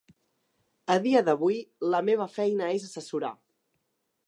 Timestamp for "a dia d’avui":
0.93-1.59